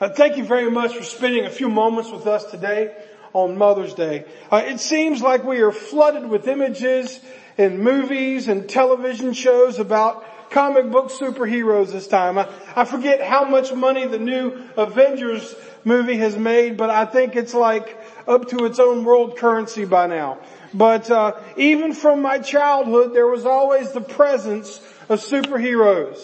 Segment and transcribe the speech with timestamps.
[0.00, 2.94] Uh, thank you very much for spending a few moments with us today
[3.32, 4.26] on Mother's Day.
[4.48, 7.18] Uh, it seems like we are flooded with images
[7.56, 12.38] and movies and television shows about comic book superheroes this time.
[12.38, 15.52] I, I forget how much money the new Avengers
[15.84, 20.06] movie has made, but I think it's like up to its own world currency by
[20.06, 20.38] now.
[20.72, 24.78] But uh, even from my childhood, there was always the presence
[25.08, 26.18] of superheroes.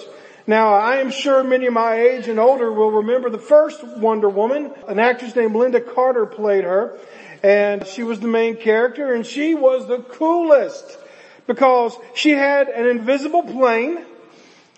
[0.46, 4.29] Now, I am sure many of my age and older will remember the first Wonder
[4.29, 4.72] Woman.
[4.86, 6.98] An actress named Lynda Carter played her,
[7.42, 10.98] and she was the main character, and she was the coolest
[11.46, 14.05] because she had an invisible plane,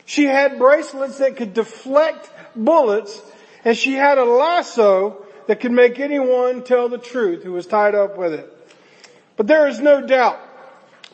[0.05, 3.21] she had bracelets that could deflect bullets,
[3.65, 7.97] and she had a lasso that could make anyone tell the truth who was tied
[7.97, 8.53] up with it.
[9.37, 10.41] But there is no doubt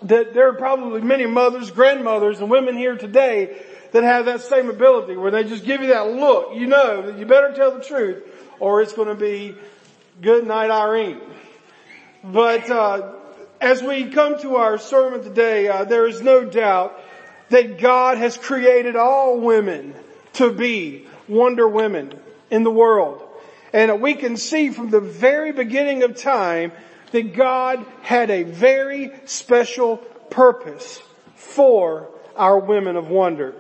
[0.03, 3.57] that there are probably many mothers, grandmothers, and women here today
[3.93, 6.55] that have that same ability where they just give you that look.
[6.55, 8.23] You know that you better tell the truth
[8.59, 9.55] or it's going to be
[10.21, 11.21] good night Irene.
[12.25, 13.13] But, uh,
[13.61, 17.01] as we come to our sermon today, uh, there is no doubt
[17.51, 19.95] that God has created all women
[20.35, 22.13] to be wonder women
[22.51, 23.23] in the world.
[23.73, 26.73] And we can see from the very beginning of time
[27.13, 29.99] that God had a very special
[30.31, 31.01] purpose
[31.37, 33.55] for our women of wonder.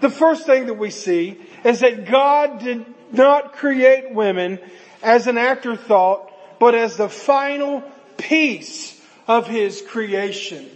[0.00, 4.58] The first thing that we see is that God did not create women
[5.02, 7.82] as an afterthought, but as the final
[8.16, 10.68] piece of His creation.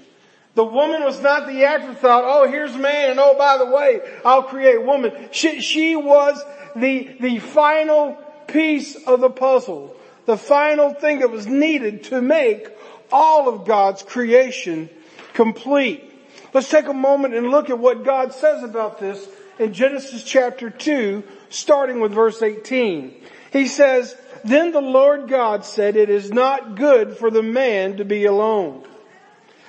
[0.54, 4.44] The woman was not the afterthought, oh here's man and oh by the way, I'll
[4.44, 5.12] create woman.
[5.32, 6.40] She, she was
[6.76, 8.14] the, the final
[8.46, 9.96] piece of the puzzle.
[10.26, 12.68] The final thing that was needed to make
[13.10, 14.88] all of God's creation
[15.34, 16.13] complete.
[16.54, 19.26] Let's take a moment and look at what God says about this
[19.58, 23.12] in Genesis chapter 2, starting with verse 18.
[23.52, 28.04] He says, Then the Lord God said, It is not good for the man to
[28.04, 28.84] be alone.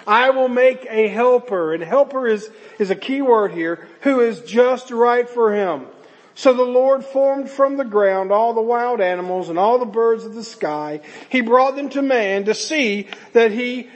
[0.05, 4.41] I will make a helper, and helper is, is a key word here, who is
[4.41, 5.87] just right for him.
[6.35, 10.23] So the Lord formed from the ground all the wild animals and all the birds
[10.23, 11.01] of the sky.
[11.29, 13.89] He brought them to man to see that he,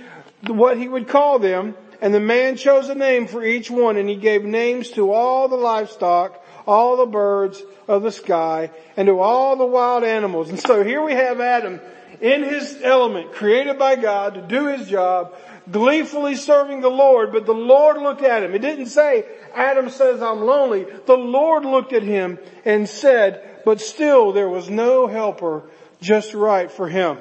[0.48, 4.10] what he would call them, and the man chose a name for each one and
[4.10, 9.20] he gave names to all the livestock, all the birds of the sky, and to
[9.20, 10.50] all the wild animals.
[10.50, 11.80] And so here we have Adam
[12.22, 15.36] in his element, created by God to do his job,
[15.72, 18.54] gleefully serving the Lord, but the Lord looked at him.
[18.54, 20.86] It didn't say, Adam says I'm lonely.
[21.06, 25.64] The Lord looked at him and said, but still there was no helper
[26.02, 27.18] just right for him.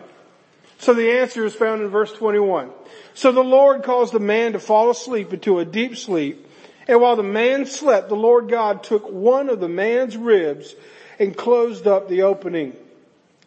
[0.79, 2.71] So the answer is found in verse 21.
[3.15, 6.47] So the Lord caused the man to fall asleep into a deep sleep.
[6.87, 10.75] And while the man slept, the Lord God took one of the man's ribs
[11.19, 12.77] and closed up the opening.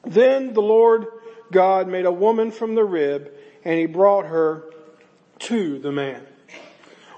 [0.06, 1.08] Then the Lord
[1.52, 3.32] God made a woman from the rib
[3.64, 4.64] and he brought her
[5.40, 6.22] to the man.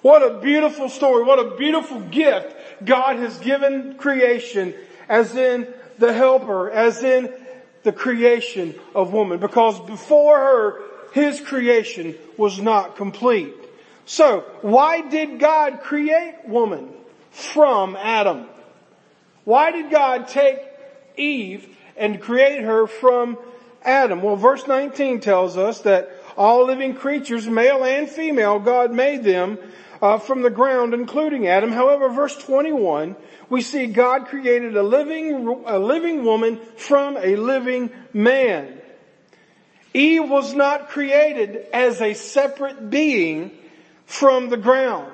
[0.02, 1.24] What a beautiful story.
[1.24, 4.76] What a beautiful gift God has given creation
[5.10, 7.34] as in the helper, as in
[7.84, 10.82] the creation of woman because before her,
[11.14, 13.54] his creation was not complete.
[14.06, 16.90] So why did God create woman
[17.32, 18.48] from Adam?
[19.44, 20.60] Why did God take
[21.18, 23.38] Eve and create her from
[23.84, 24.22] Adam?
[24.22, 29.58] Well, verse 19 tells us that all living creatures, male and female, God made them
[30.02, 31.72] uh, from the ground, including Adam.
[31.72, 33.16] However, verse 21,
[33.50, 38.82] we see God created a living, a living woman from a living man.
[39.94, 43.52] Eve was not created as a separate being
[44.06, 45.12] from the ground.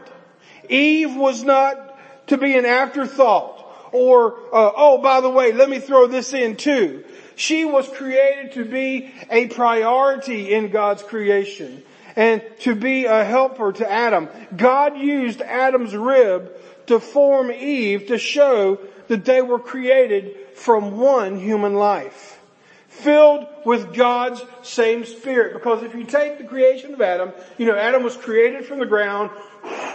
[0.69, 3.59] Eve was not to be an afterthought
[3.91, 7.03] or, uh, oh, by the way, let me throw this in too.
[7.39, 11.83] She was created to be a priority in God's creation
[12.17, 14.27] and to be a helper to Adam.
[14.57, 16.51] God used Adam's rib
[16.87, 18.77] to form Eve to show
[19.07, 22.41] that they were created from one human life.
[22.89, 25.53] Filled with God's same spirit.
[25.53, 28.85] Because if you take the creation of Adam, you know, Adam was created from the
[28.85, 29.31] ground.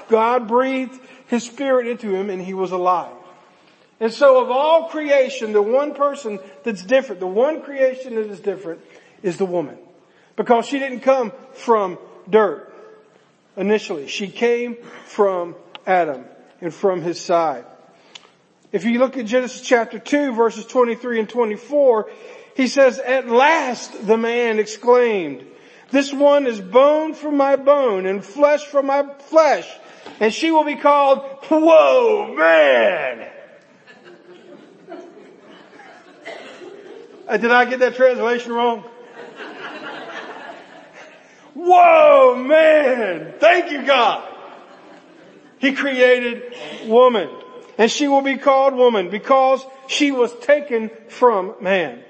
[0.08, 3.12] God breathed his spirit into him and he was alive.
[4.00, 8.40] And so of all creation, the one person that's different, the one creation that is
[8.40, 8.80] different
[9.22, 9.78] is the woman.
[10.36, 11.98] Because she didn't come from
[12.28, 12.72] dirt
[13.56, 14.08] initially.
[14.08, 14.76] She came
[15.06, 15.54] from
[15.86, 16.24] Adam
[16.60, 17.64] and from his side.
[18.72, 22.10] If you look at Genesis chapter 2 verses 23 and 24,
[22.56, 25.46] he says, at last the man exclaimed,
[25.90, 29.68] this one is bone from my bone and flesh from my flesh.
[30.18, 33.30] And she will be called, whoa man!
[37.26, 38.84] Uh, did I get that translation wrong?
[41.54, 43.34] Whoa, man.
[43.38, 44.28] Thank you, God.
[45.58, 47.30] He created woman.
[47.78, 52.02] And she will be called woman because she was taken from man.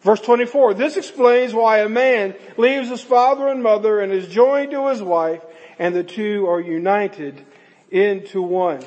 [0.00, 4.70] Verse 24, this explains why a man leaves his father and mother and is joined
[4.70, 5.42] to his wife
[5.78, 7.44] and the two are united
[7.90, 8.84] into one.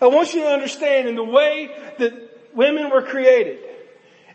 [0.00, 2.12] I want you to understand in the way that
[2.54, 3.63] women were created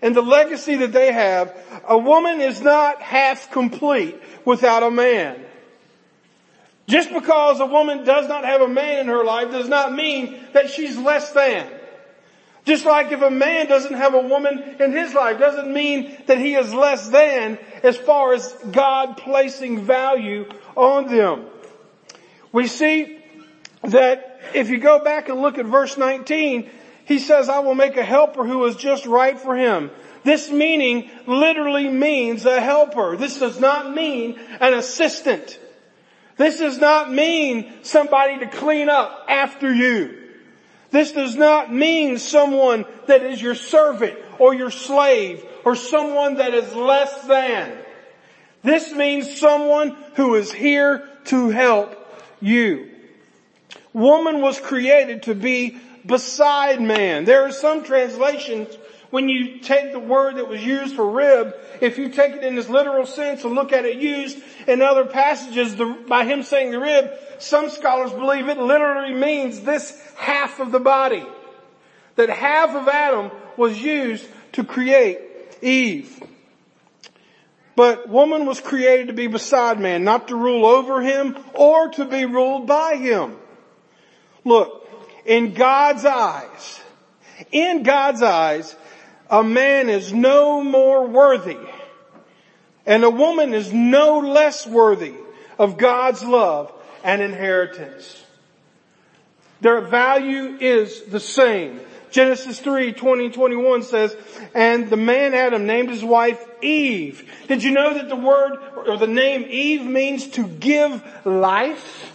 [0.01, 1.55] and the legacy that they have,
[1.87, 5.39] a woman is not half complete without a man.
[6.87, 10.39] Just because a woman does not have a man in her life does not mean
[10.53, 11.69] that she's less than.
[12.65, 16.37] Just like if a man doesn't have a woman in his life doesn't mean that
[16.37, 21.45] he is less than as far as God placing value on them.
[22.51, 23.19] We see
[23.83, 26.69] that if you go back and look at verse 19,
[27.09, 29.89] he says, I will make a helper who is just right for him.
[30.23, 33.17] This meaning literally means a helper.
[33.17, 35.59] This does not mean an assistant.
[36.37, 40.21] This does not mean somebody to clean up after you.
[40.91, 46.53] This does not mean someone that is your servant or your slave or someone that
[46.53, 47.75] is less than.
[48.61, 51.95] This means someone who is here to help
[52.39, 52.91] you.
[53.93, 55.79] Woman was created to be
[56.09, 57.23] beside man.
[57.23, 58.75] There are some translations
[59.11, 62.57] when you take the word that was used for rib, if you take it in
[62.57, 66.71] its literal sense and look at it used in other passages the, by him saying
[66.71, 71.25] the rib, some scholars believe it literally means this half of the body.
[72.17, 75.19] That half of Adam was used to create
[75.61, 76.21] Eve.
[77.75, 82.05] But woman was created to be beside man, not to rule over him or to
[82.05, 83.37] be ruled by him.
[84.43, 84.88] Look,
[85.25, 86.79] in God's eyes,
[87.51, 88.75] in God's eyes,
[89.29, 91.57] a man is no more worthy
[92.89, 95.13] and a woman is no less worthy
[95.59, 96.73] of God's love
[97.03, 98.25] and inheritance.
[99.61, 101.81] Their value is the same.
[102.09, 104.17] Genesis 3, 20, 21 says,
[104.55, 107.31] and the man Adam named his wife Eve.
[107.47, 108.57] Did you know that the word
[108.87, 112.11] or the name Eve means to give life?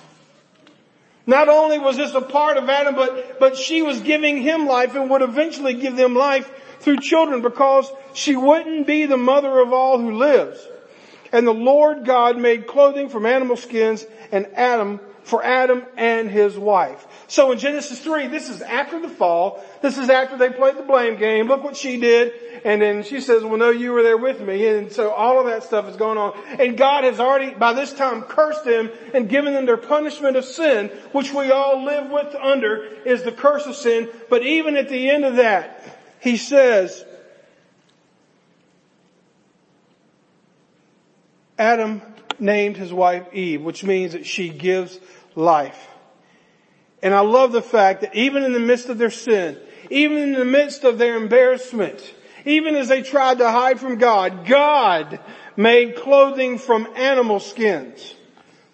[1.27, 4.95] Not only was this a part of Adam, but, but she was giving him life
[4.95, 6.51] and would eventually give them life
[6.81, 10.67] through children because she wouldn't be the mother of all who lives.
[11.33, 16.57] And the Lord God made clothing from animal skins and Adam for Adam and his
[16.57, 17.07] wife.
[17.27, 19.65] So in Genesis 3, this is after the fall.
[19.81, 21.49] This is after they played the blame game.
[21.49, 22.33] Look what she did.
[22.65, 24.67] And then she says, well no, you were there with me.
[24.69, 26.35] And so all of that stuff is going on.
[26.61, 30.45] And God has already, by this time, cursed them and given them their punishment of
[30.45, 34.11] sin, which we all live with under, is the curse of sin.
[34.29, 35.81] But even at the end of that,
[36.21, 37.05] he says,
[41.59, 42.03] Adam
[42.41, 44.99] named his wife Eve, which means that she gives
[45.35, 45.89] life.
[47.03, 49.59] And I love the fact that even in the midst of their sin,
[49.91, 52.15] even in the midst of their embarrassment,
[52.47, 55.21] even as they tried to hide from God, God
[55.57, 58.15] made clothing from animal skins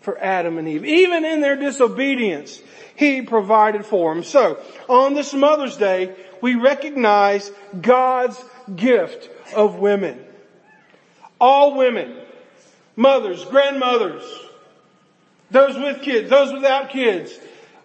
[0.00, 0.84] for Adam and Eve.
[0.84, 2.60] Even in their disobedience,
[2.96, 4.24] He provided for them.
[4.24, 8.42] So, on this Mother's Day, we recognize God's
[8.74, 10.24] gift of women.
[11.40, 12.16] All women,
[13.00, 14.23] mothers, grandmothers,
[15.50, 17.33] those with kids, those without kids,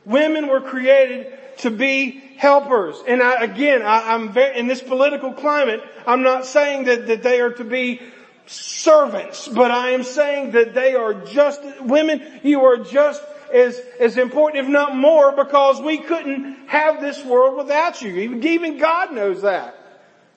[0.03, 2.97] women were created to be helpers.
[3.07, 7.23] And I, again, I, am very, in this political climate, I'm not saying that, that
[7.23, 8.01] they are to be
[8.45, 14.17] servants, but I am saying that they are just, women, you are just as, as
[14.17, 18.13] important, if not more, because we couldn't have this world without you.
[18.17, 19.77] Even, even God knows that.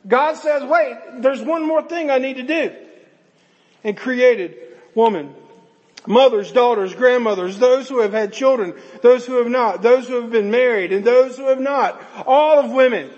[0.06, 2.76] God says, wait, there's one more thing I need to do.
[3.82, 4.67] And created
[4.98, 5.32] woman.
[6.06, 10.30] Mothers, daughters, grandmothers, those who have had children, those who have not, those who have
[10.30, 12.02] been married, and those who have not.
[12.26, 13.10] All of women,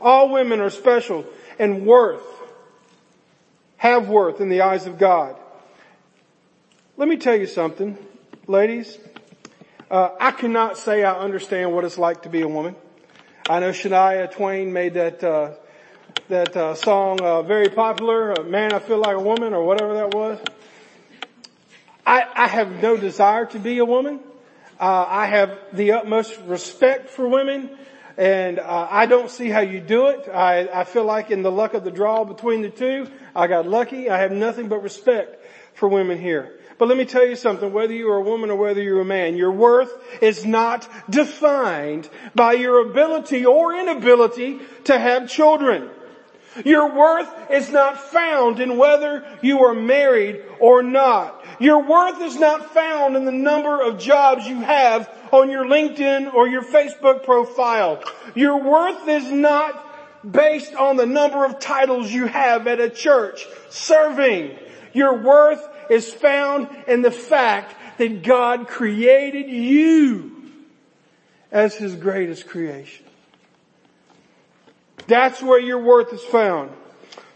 [0.00, 1.26] all women are special
[1.58, 2.24] and worth,
[3.76, 5.36] have worth in the eyes of God.
[6.96, 7.98] Let me tell you something,
[8.46, 8.96] ladies.
[9.90, 12.74] Uh, I cannot say I understand what it's like to be a woman.
[13.48, 15.52] I know Shania Twain made that uh,
[16.28, 18.38] that uh, song uh, very popular.
[18.38, 20.38] Uh, Man, I feel like a woman, or whatever that was.
[22.06, 24.20] I, I have no desire to be a woman.
[24.78, 27.76] Uh, I have the utmost respect for women,
[28.16, 30.28] and I don't see how you do it.
[30.28, 33.66] I, I feel like in the luck of the draw between the two, I got
[33.66, 34.08] lucky.
[34.08, 35.44] I have nothing but respect
[35.74, 36.58] for women here.
[36.78, 39.04] But let me tell you something, whether you are a woman or whether you're a
[39.04, 45.90] man, your worth is not defined by your ability or inability to have children.
[46.64, 51.44] Your worth is not found in whether you are married or not.
[51.58, 56.32] Your worth is not found in the number of jobs you have on your LinkedIn
[56.32, 58.02] or your Facebook profile.
[58.34, 59.82] Your worth is not
[60.30, 64.58] based on the number of titles you have at a church serving.
[64.92, 70.32] Your worth is found in the fact that God created you
[71.50, 73.06] as His greatest creation.
[75.06, 76.70] That's where your worth is found.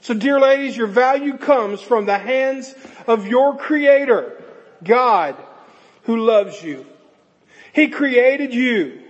[0.03, 2.75] So dear ladies, your value comes from the hands
[3.07, 4.43] of your creator,
[4.83, 5.37] God,
[6.05, 6.87] who loves you.
[7.73, 9.03] He created you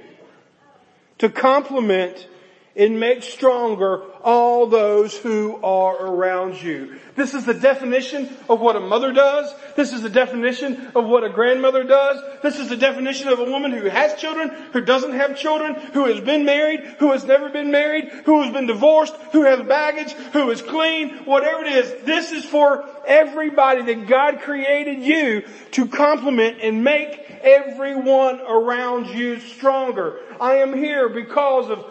[1.19, 2.27] to complement
[2.75, 6.97] and make stronger all those who are around you.
[7.17, 9.55] This is the definition of what a mother does.
[9.77, 12.23] This is the definition of what a grandmother does.
[12.43, 16.07] This is the definition of a woman who has children, who doesn't have children, who
[16.07, 20.13] has been married, who has never been married, who has been divorced, who has baggage,
[20.33, 22.05] who is clean, whatever it is.
[22.05, 29.41] This is for everybody that God created you to complement and make everyone around you
[29.41, 30.21] stronger.
[30.41, 31.85] I am here because of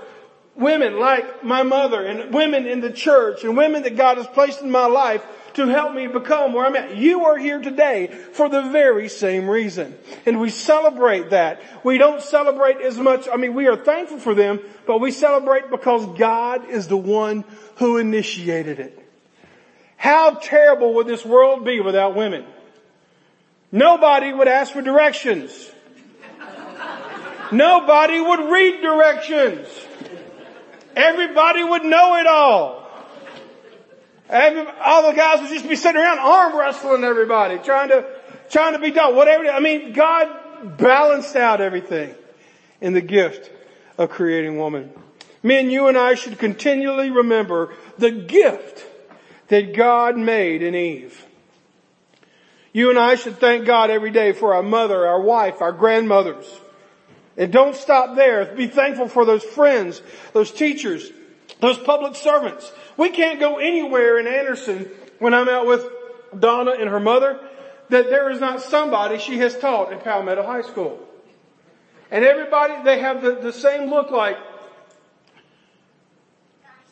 [0.59, 4.61] women like my mother and women in the church and women that God has placed
[4.61, 6.95] in my life to help me become where I'm at.
[6.95, 9.97] You are here today for the very same reason.
[10.25, 11.61] And we celebrate that.
[11.83, 15.69] We don't celebrate as much, I mean, we are thankful for them, but we celebrate
[15.69, 17.43] because God is the one
[17.77, 19.05] who initiated it.
[19.97, 22.45] How terrible would this world be without women?
[23.71, 25.71] Nobody would ask for directions.
[27.51, 29.67] Nobody would read directions.
[30.99, 32.85] Everybody would know it all.
[34.29, 38.05] All the guys would just be sitting around arm wrestling everybody, trying to,
[38.49, 39.15] trying to be done.
[39.15, 39.47] Whatever.
[39.47, 42.13] I mean, God balanced out everything
[42.81, 43.49] in the gift
[43.97, 44.91] of creating woman.
[45.41, 48.85] Men, you and I should continually remember the gift
[49.47, 51.25] that God made in Eve.
[52.73, 56.45] You and I should thank God every day for our mother, our wife, our grandmothers.
[57.39, 58.53] And don't stop there.
[58.53, 60.01] Be thankful for those friends,
[60.33, 61.09] those teachers,
[61.61, 62.69] those public servants.
[62.97, 65.87] We can't go anywhere in Anderson when I'm out with
[66.37, 67.39] Donna and her mother
[67.87, 70.99] that there is not somebody she has taught in Palmetto High School.
[72.11, 74.37] And everybody, they have the, the same look like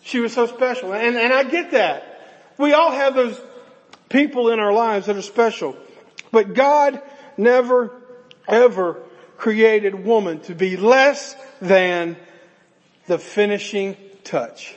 [0.01, 0.94] she was so special.
[0.94, 2.22] And, and I get that.
[2.58, 3.39] We all have those
[4.08, 5.75] people in our lives that are special.
[6.32, 7.01] But God
[7.36, 7.92] never,
[8.48, 9.04] ever
[9.38, 12.17] created woman to be less than
[13.06, 14.75] the finishing touch.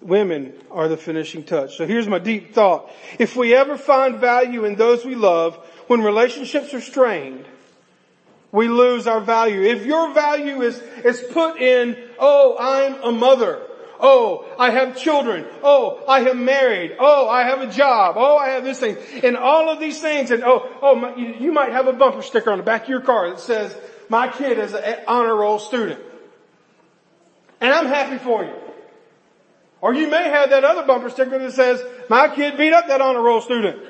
[0.00, 1.76] Women are the finishing touch.
[1.76, 2.90] So here's my deep thought.
[3.18, 5.56] If we ever find value in those we love,
[5.88, 7.44] when relationships are strained,
[8.52, 9.62] we lose our value.
[9.62, 13.65] If your value is, is put in, oh, I'm a mother.
[14.00, 15.46] Oh, I have children.
[15.62, 16.96] Oh, I am married.
[16.98, 18.16] Oh, I have a job.
[18.18, 18.96] Oh, I have this thing.
[19.22, 20.30] And all of these things.
[20.30, 23.00] And oh, oh, my, you might have a bumper sticker on the back of your
[23.00, 23.76] car that says,
[24.08, 26.00] my kid is an honor roll student.
[27.60, 28.54] And I'm happy for you.
[29.80, 33.00] Or you may have that other bumper sticker that says, my kid beat up that
[33.00, 33.82] honor roll student.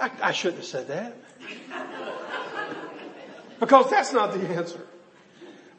[0.00, 1.16] I, I shouldn't have said that.
[3.60, 4.80] Because that's not the answer.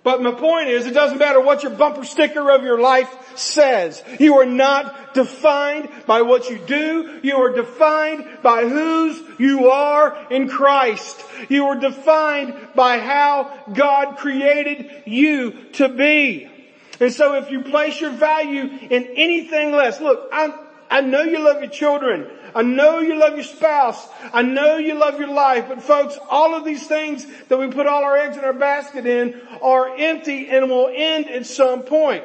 [0.01, 4.01] But my point is, it doesn't matter what your bumper sticker of your life says.
[4.19, 7.19] You are not defined by what you do.
[7.21, 11.21] You are defined by whose you are in Christ.
[11.49, 16.49] You are defined by how God created you to be.
[17.01, 20.53] And so if you place your value in anything less, look, I'm,
[20.89, 22.27] I know you love your children.
[22.55, 24.07] I know you love your spouse.
[24.33, 25.65] I know you love your life.
[25.67, 29.05] But folks, all of these things that we put all our eggs in our basket
[29.05, 32.23] in are empty and will end at some point.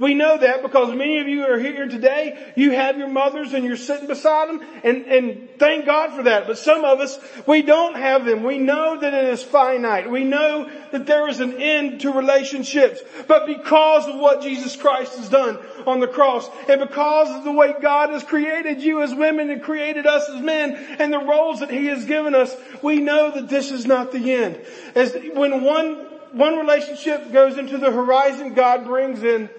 [0.00, 3.66] We know that because many of you are here today, you have your mothers and
[3.66, 6.46] you're sitting beside them and, and thank God for that.
[6.46, 8.42] But some of us, we don't have them.
[8.42, 10.10] We know that it is finite.
[10.10, 13.02] We know that there is an end to relationships.
[13.28, 17.52] But because of what Jesus Christ has done on the cross and because of the
[17.52, 21.60] way God has created you as women and created us as men and the roles
[21.60, 24.62] that He has given us, we know that this is not the end.
[24.94, 29.50] As when one one relationship goes into the horizon, God brings in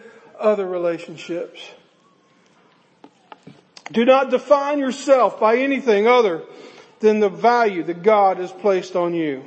[0.41, 1.61] other relationships.
[3.91, 6.43] Do not define yourself by anything other
[6.99, 9.43] than the value that God has placed on you.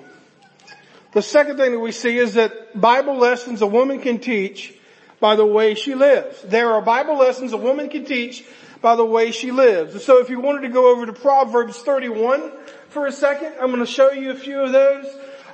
[1.12, 4.74] The second thing that we see is that Bible lessons a woman can teach
[5.20, 6.42] by the way she lives.
[6.42, 8.44] There are Bible lessons a woman can teach
[8.82, 9.94] by the way she lives.
[9.94, 12.52] And so if you wanted to go over to Proverbs 31
[12.88, 15.06] for a second, I'm going to show you a few of those.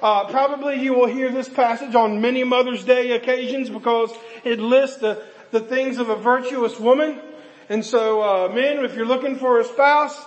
[0.02, 4.10] Uh, probably you will hear this passage on many Mother's Day occasions because
[4.44, 7.20] it lists the, the things of a virtuous woman.
[7.68, 10.20] And so, uh, men, if you're looking for a spouse,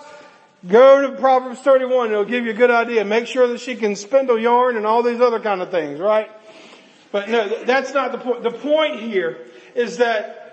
[0.66, 2.10] go to Proverbs 31.
[2.10, 3.04] It'll give you a good idea.
[3.04, 6.30] Make sure that she can spindle yarn and all these other kind of things, right?
[7.12, 8.42] But no, that's not the point.
[8.42, 9.38] The point here
[9.74, 10.44] is that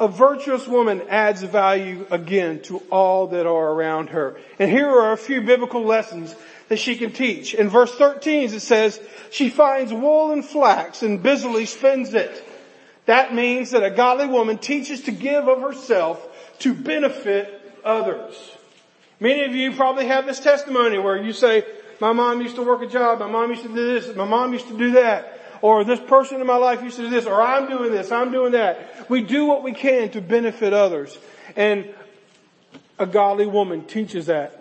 [0.00, 4.40] a virtuous woman adds value again to all that are around her.
[4.58, 6.34] And here are a few biblical lessons
[6.68, 7.52] that she can teach.
[7.52, 8.98] In verse 13 it says,
[9.30, 12.46] she finds wool and flax and busily spins it.
[13.10, 16.24] That means that a godly woman teaches to give of herself
[16.60, 18.56] to benefit others.
[19.18, 21.64] Many of you probably have this testimony where you say,
[22.00, 24.52] my mom used to work a job, my mom used to do this, my mom
[24.52, 27.42] used to do that, or this person in my life used to do this, or
[27.42, 29.10] I'm doing this, I'm doing that.
[29.10, 31.18] We do what we can to benefit others.
[31.56, 31.92] And
[32.96, 34.59] a godly woman teaches that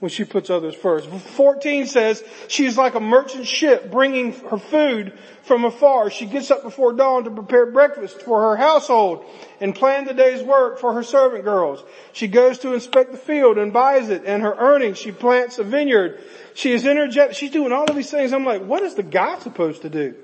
[0.00, 1.08] when she puts others first.
[1.08, 5.12] 14 says she's like a merchant ship bringing her food
[5.42, 6.10] from afar.
[6.10, 9.24] She gets up before dawn to prepare breakfast for her household
[9.60, 11.82] and plan the day's work for her servant girls.
[12.12, 14.98] She goes to inspect the field and buys it and her earnings.
[14.98, 16.22] She plants a vineyard.
[16.54, 17.36] She is energetic.
[17.36, 18.32] She's doing all of these things.
[18.32, 20.14] I'm like, what is the guy supposed to do?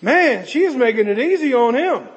[0.00, 2.08] Man, she is making it easy on him.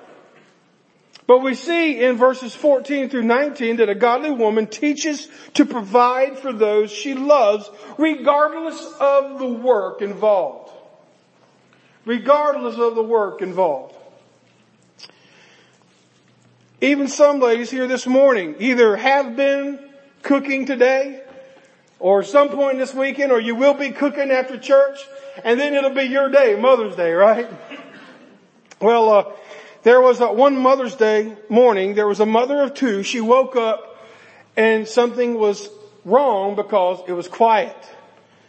[1.27, 6.37] But we see in verses 14 through 19 that a godly woman teaches to provide
[6.37, 10.71] for those she loves regardless of the work involved.
[12.05, 13.95] Regardless of the work involved.
[16.79, 19.79] Even some ladies here this morning either have been
[20.21, 21.23] cooking today
[21.97, 24.99] or some point this weekend or you will be cooking after church
[25.43, 27.49] and then it'll be your day, Mother's Day, right?
[28.81, 29.31] Well, uh,
[29.85, 33.03] there was a, one Mother's Day morning, there was a mother of two.
[33.03, 34.03] She woke up
[34.57, 35.69] and something was
[36.03, 37.77] wrong because it was quiet.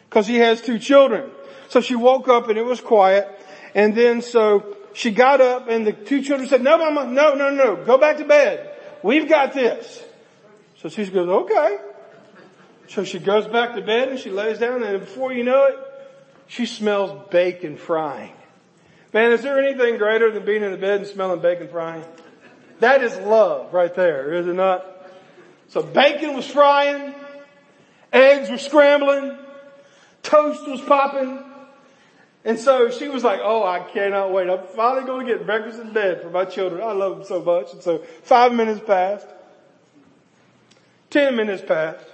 [0.09, 1.31] Cause she has two children.
[1.69, 3.29] So she woke up and it was quiet.
[3.75, 7.51] And then so she got up and the two children said, no mama, no, no,
[7.51, 8.73] no, go back to bed.
[9.03, 10.03] We've got this.
[10.79, 11.77] So she goes, okay.
[12.89, 15.77] So she goes back to bed and she lays down and before you know it,
[16.47, 18.33] she smells bacon frying.
[19.17, 22.05] Man, is there anything greater than being in the bed and smelling bacon frying?
[22.81, 24.85] That is love right there, is it not?
[25.69, 27.15] So bacon was frying,
[28.13, 29.39] eggs were scrambling,
[30.23, 31.43] toast was popping,
[32.45, 34.51] and so she was like, oh, I cannot wait.
[34.51, 36.83] I'm finally going to get breakfast in bed for my children.
[36.83, 37.73] I love them so much.
[37.73, 39.29] And so five minutes passed.
[41.09, 42.05] Ten minutes passed.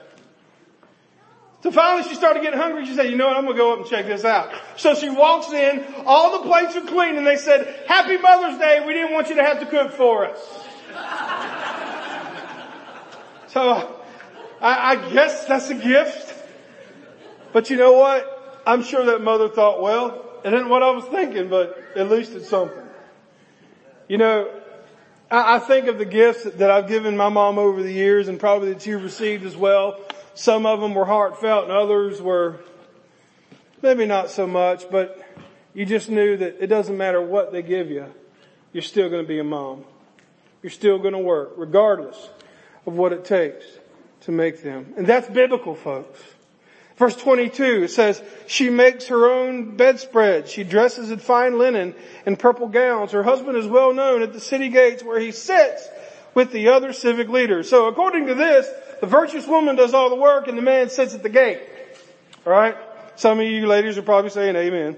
[1.62, 2.84] So finally she started getting hungry.
[2.86, 3.36] She said, you know what?
[3.36, 4.50] I'm going to go up and check this out.
[4.76, 5.84] So she walks in.
[6.04, 8.84] All the plates are clean and they said, happy Mother's Day.
[8.84, 10.40] We didn't want you to have to cook for us.
[13.46, 14.00] so
[14.60, 16.34] I, I guess that's a gift.
[17.52, 18.62] But you know what?
[18.66, 22.32] I'm sure that mother thought, well, it isn't what I was thinking, but at least
[22.32, 22.78] it's something.
[24.08, 24.50] You know,
[25.30, 28.40] I, I think of the gifts that I've given my mom over the years and
[28.40, 30.00] probably that you've received as well.
[30.34, 32.60] Some of them were heartfelt and others were
[33.82, 35.22] maybe not so much, but
[35.74, 38.06] you just knew that it doesn't matter what they give you.
[38.72, 39.84] You're still going to be a mom.
[40.62, 42.30] You're still going to work regardless
[42.86, 43.64] of what it takes
[44.22, 44.94] to make them.
[44.96, 46.20] And that's biblical folks.
[46.96, 50.48] Verse 22, it says, she makes her own bedspread.
[50.48, 51.94] She dresses in fine linen
[52.26, 53.12] and purple gowns.
[53.12, 55.88] Her husband is well known at the city gates where he sits
[56.34, 57.68] with the other civic leaders.
[57.68, 58.68] So according to this,
[59.02, 61.60] the virtuous woman does all the work and the man sits at the gate.
[62.46, 62.76] Alright?
[63.16, 64.96] Some of you ladies are probably saying amen.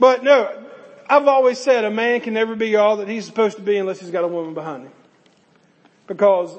[0.00, 0.64] But no,
[1.08, 4.00] I've always said a man can never be all that he's supposed to be unless
[4.00, 4.92] he's got a woman behind him.
[6.08, 6.58] Because,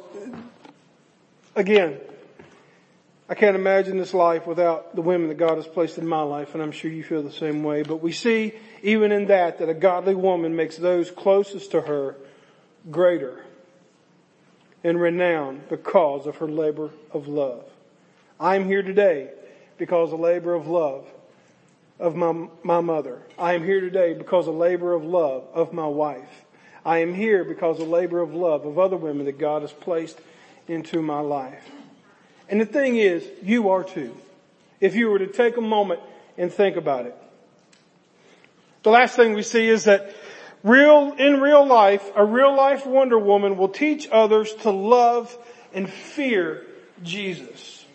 [1.58, 2.00] again,
[3.28, 6.54] I can't imagine this life without the women that God has placed in my life,
[6.54, 7.84] and I'm sure you feel the same way.
[7.84, 12.16] But we see, even in that, that a godly woman makes those closest to her
[12.90, 13.44] greater
[14.84, 17.64] and renown because of her labor of love.
[18.40, 19.30] I'm here today
[19.78, 21.06] because of labor of love
[22.00, 23.22] of my, my mother.
[23.38, 26.30] I am here today because of labor of love of my wife.
[26.86, 30.20] I am here because of labor of love of other women that God has placed
[30.68, 31.70] into my life.
[32.50, 34.16] And the thing is, you are too.
[34.80, 36.02] If you were to take a moment
[36.38, 37.16] and think about it.
[38.84, 40.16] The last thing we see is that
[40.64, 45.36] real, in real life, a real life Wonder Woman will teach others to love
[45.74, 46.66] and fear
[47.04, 47.86] Jesus.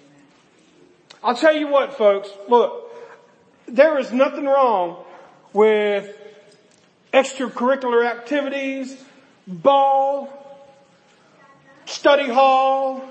[1.22, 2.90] I'll tell you what folks, look,
[3.66, 5.04] there is nothing wrong
[5.52, 6.16] with
[7.12, 8.96] extracurricular activities,
[9.46, 10.28] ball,
[11.86, 13.04] study hall,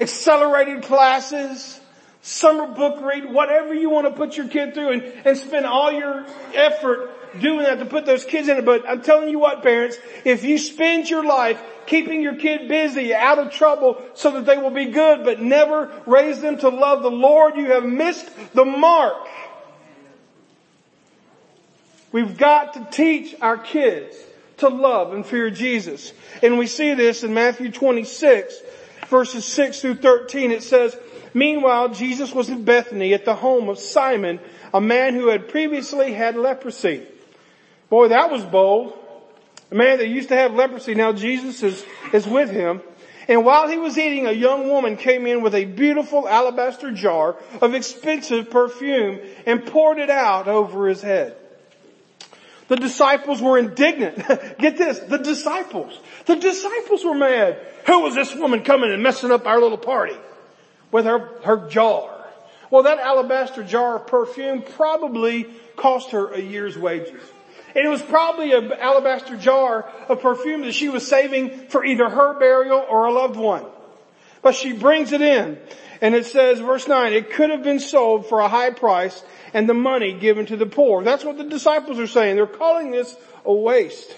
[0.00, 1.80] accelerated classes,
[2.22, 5.92] summer book read, whatever you want to put your kid through and, and spend all
[5.92, 8.64] your effort doing that to put those kids in it.
[8.64, 13.12] But I'm telling you what, parents, if you spend your life keeping your kid busy,
[13.12, 17.02] out of trouble, so that they will be good, but never raise them to love
[17.02, 19.26] the Lord, you have missed the mark.
[22.12, 24.16] We've got to teach our kids
[24.58, 26.12] to love and fear Jesus.
[26.40, 28.54] And we see this in Matthew 26
[29.12, 30.50] verses 6 through 13.
[30.50, 30.96] It says,
[31.34, 34.40] Meanwhile, Jesus was in Bethany at the home of Simon,
[34.74, 37.06] a man who had previously had leprosy.
[37.88, 38.98] Boy, that was bold.
[39.70, 42.82] A man that used to have leprosy, now Jesus is, is with him.
[43.28, 47.36] And while he was eating, a young woman came in with a beautiful alabaster jar
[47.60, 51.36] of expensive perfume and poured it out over his head.
[52.68, 54.16] The disciples were indignant.
[54.58, 55.98] Get this, the disciples.
[56.26, 57.58] The disciples were mad.
[57.86, 60.16] Who was this woman coming and messing up our little party?
[60.92, 62.10] With her, her jar.
[62.70, 67.20] Well, that alabaster jar of perfume probably cost her a year's wages.
[67.74, 72.08] And it was probably an alabaster jar of perfume that she was saving for either
[72.08, 73.64] her burial or a loved one.
[74.42, 75.58] But she brings it in.
[76.00, 79.22] And it says, verse 9, it could have been sold for a high price
[79.54, 81.04] and the money given to the poor.
[81.04, 82.36] That's what the disciples are saying.
[82.36, 84.14] They're calling this a waste.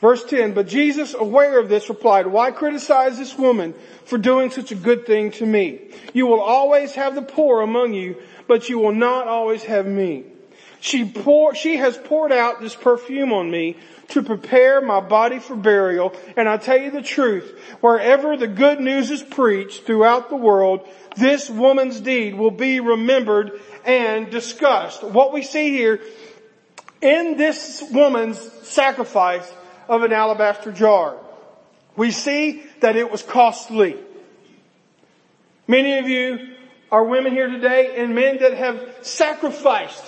[0.00, 3.74] Verse 10, but Jesus, aware of this, replied, why criticize this woman
[4.06, 5.90] for doing such a good thing to me?
[6.14, 8.16] You will always have the poor among you,
[8.48, 10.24] but you will not always have me.
[10.80, 13.76] She pour, she has poured out this perfume on me
[14.08, 16.14] to prepare my body for burial.
[16.34, 20.88] And I tell you the truth, wherever the good news is preached throughout the world,
[21.16, 25.04] this woman's deed will be remembered and discussed.
[25.04, 26.00] What we see here
[27.02, 29.50] in this woman's sacrifice
[29.90, 31.16] of an alabaster jar.
[31.96, 33.96] We see that it was costly.
[35.66, 36.54] Many of you
[36.92, 40.04] are women here today and men that have sacrificed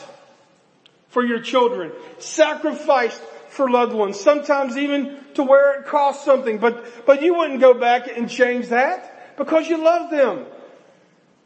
[1.09, 7.05] for your children, sacrificed for loved ones, sometimes even to where it costs something, but,
[7.05, 10.47] but you wouldn't go back and change that because you love them.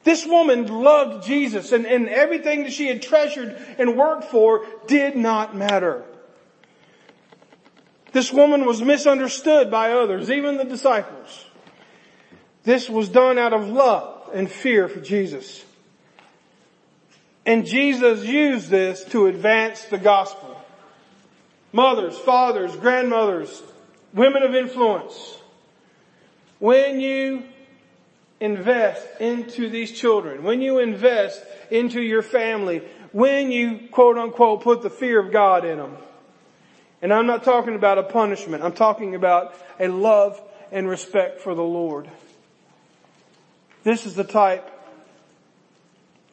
[0.04, 5.16] This woman loved Jesus and, and everything that she had treasured and worked for did
[5.16, 6.04] not matter.
[8.12, 11.44] This woman was misunderstood by others, even the disciples.
[12.64, 15.64] This was done out of love and fear for Jesus.
[17.44, 20.60] And Jesus used this to advance the gospel.
[21.72, 23.62] Mothers, fathers, grandmothers,
[24.12, 25.38] women of influence.
[26.58, 27.44] When you
[28.40, 34.82] invest into these children, when you invest into your family, when you quote unquote put
[34.82, 35.96] the fear of God in them,
[37.02, 38.62] and I'm not talking about a punishment.
[38.62, 40.40] I'm talking about a love
[40.72, 42.08] and respect for the Lord.
[43.84, 44.68] This is the type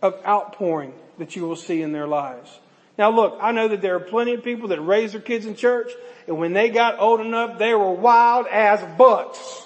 [0.02, 2.60] of outpouring that you will see in their lives.
[2.98, 5.56] Now look, I know that there are plenty of people that raise their kids in
[5.56, 5.92] church
[6.28, 9.66] and when they got old enough, they were wild as bucks.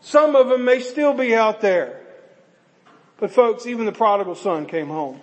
[0.00, 2.00] Some of them may still be out there.
[3.18, 5.20] But folks, even the prodigal son came home.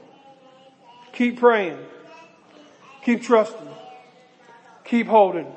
[1.14, 1.78] Keep praying.
[3.10, 3.68] Keep trusting.
[4.86, 5.52] Keep holding.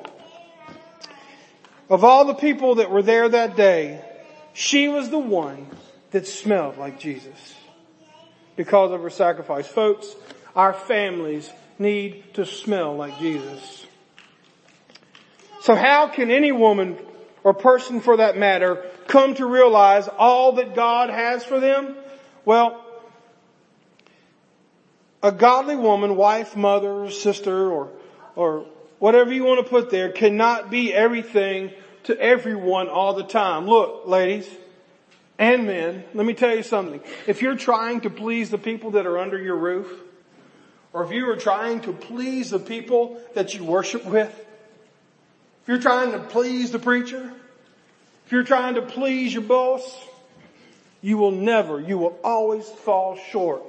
[1.90, 4.02] Of all the people that were there that day,
[4.54, 5.66] she was the one
[6.12, 7.54] that smelled like Jesus
[8.56, 9.66] because of her sacrifice.
[9.66, 10.16] Folks,
[10.56, 13.84] our families need to smell like Jesus.
[15.60, 16.96] So how can any woman
[17.44, 21.96] or person for that matter come to realize all that God has for them?
[22.46, 22.82] Well,
[25.22, 27.90] a godly woman, wife, mother, sister, or,
[28.34, 28.66] or
[28.98, 31.70] whatever you want to put there cannot be everything
[32.04, 33.66] to everyone all the time.
[33.66, 34.48] Look, ladies
[35.38, 37.00] and men, let me tell you something.
[37.26, 39.90] If you're trying to please the people that are under your roof,
[40.92, 44.30] or if you are trying to please the people that you worship with,
[45.62, 47.32] if you're trying to please the preacher,
[48.26, 49.96] if you're trying to please your boss,
[51.00, 53.62] you will never, you will always fall short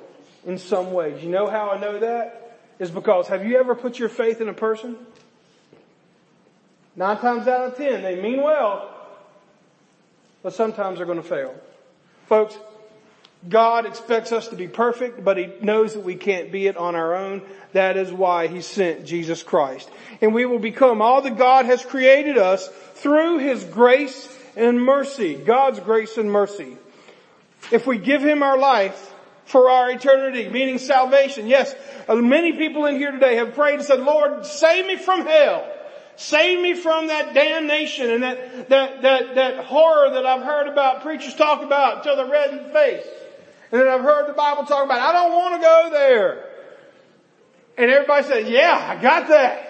[0.46, 1.24] in some ways.
[1.24, 2.60] You know how I know that?
[2.80, 4.98] Is because have you ever put your faith in a person?
[6.96, 8.90] Nine times out of ten, they mean well,
[10.44, 11.56] but sometimes they're going to fail.
[12.28, 12.58] Folks,
[13.48, 16.96] God expects us to be perfect, but He knows that we can't be it on
[16.96, 17.42] our own.
[17.74, 19.90] That is why He sent Jesus Christ.
[20.22, 25.36] And we will become all that God has created us through His grace and mercy.
[25.36, 26.78] God's grace and mercy.
[27.72, 29.13] If we give Him our life,
[29.46, 31.48] for our eternity, meaning salvation.
[31.48, 31.76] Yes,
[32.08, 35.70] uh, many people in here today have prayed and said, Lord, save me from hell.
[36.16, 41.02] Save me from that damnation and that, that, that, that horror that I've heard about
[41.02, 43.06] preachers talk about until they're red in the face.
[43.72, 46.50] And then I've heard the Bible talk about, I don't want to go there.
[47.80, 49.70] And everybody says, yeah, I got that.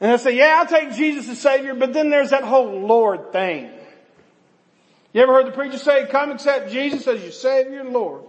[0.00, 3.32] And I say, yeah, I'll take Jesus as Savior, but then there's that whole Lord
[3.32, 3.70] thing.
[5.12, 8.24] You ever heard the preacher say, come accept Jesus as your Savior and Lord?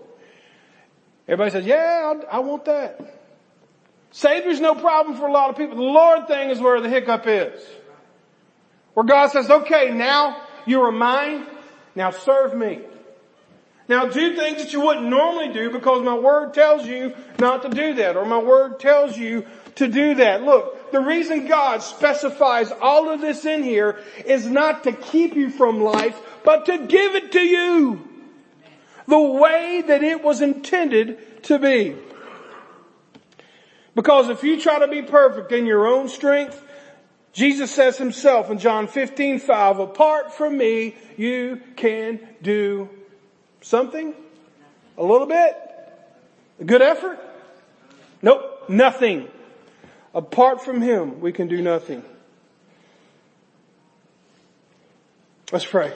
[1.32, 3.00] Everybody says, yeah, I, I want that.
[4.12, 5.78] Savior's no problem for a lot of people.
[5.78, 7.64] The Lord thing is where the hiccup is.
[8.96, 11.48] Where God says, okay, now you are mine.
[11.96, 12.82] Now serve me.
[13.88, 17.70] Now do things that you wouldn't normally do because my word tells you not to
[17.70, 20.44] do that or my word tells you to do that.
[20.44, 25.50] Look, the reason God specifies all of this in here is not to keep you
[25.50, 28.11] from life, but to give it to you.
[29.08, 31.96] The way that it was intended to be.
[33.96, 36.64] Because if you try to be perfect in your own strength,
[37.34, 42.90] Jesus says himself in John 15, 5, apart from me, you can do
[43.62, 44.14] something?
[44.98, 45.58] A little bit?
[46.60, 47.20] A good effort?
[48.22, 49.28] Nope, nothing.
[50.14, 52.04] Apart from him, we can do nothing.
[55.52, 55.94] Let's pray.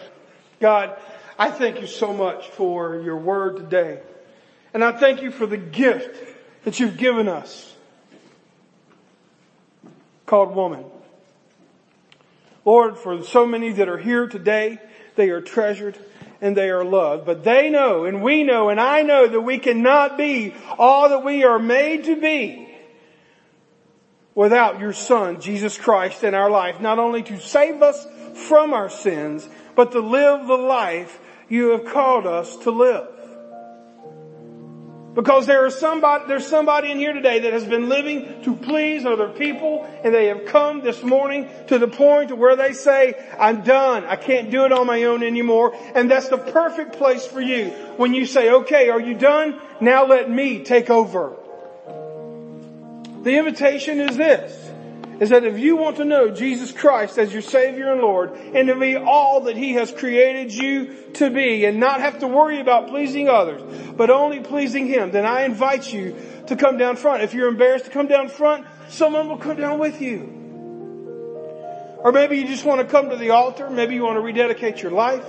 [0.59, 0.97] God,
[1.37, 3.99] I thank you so much for your word today.
[4.73, 6.17] And I thank you for the gift
[6.63, 7.73] that you've given us
[10.25, 10.85] called woman.
[12.63, 14.79] Lord, for so many that are here today,
[15.15, 15.97] they are treasured
[16.41, 17.25] and they are loved.
[17.25, 21.23] But they know and we know and I know that we cannot be all that
[21.23, 22.73] we are made to be
[24.33, 28.05] without your son, Jesus Christ in our life, not only to save us
[28.47, 33.07] from our sins, but to live the life you have called us to live.
[35.15, 39.05] Because there is somebody, there's somebody in here today that has been living to please
[39.05, 43.61] other people and they have come this morning to the point where they say, I'm
[43.61, 44.03] done.
[44.03, 45.73] I can't do it on my own anymore.
[45.95, 47.69] And that's the perfect place for you.
[47.95, 49.59] When you say, okay, are you done?
[49.79, 51.33] Now let me take over.
[53.23, 54.64] The invitation is this
[55.19, 58.67] is that if you want to know Jesus Christ as your Savior and Lord and
[58.67, 62.59] to be all that He has created you to be and not have to worry
[62.59, 63.61] about pleasing others,
[63.95, 66.15] but only pleasing Him, then I invite you
[66.47, 67.23] to come down front.
[67.23, 70.31] If you're embarrassed to come down front, someone will come down with you.
[72.03, 73.69] Or maybe you just want to come to the altar.
[73.69, 75.25] Maybe you want to rededicate your life.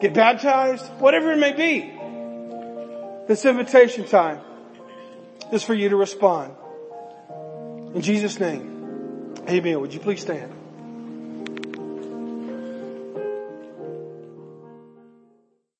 [0.00, 0.86] Get baptized.
[1.00, 1.92] Whatever it may be.
[3.26, 4.40] This invitation time
[5.52, 6.54] is for you to respond.
[7.94, 9.80] In Jesus' name, amen.
[9.80, 10.53] Would you please stand?